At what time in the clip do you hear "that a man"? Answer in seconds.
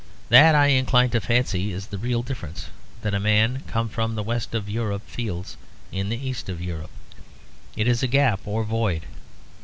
3.03-3.61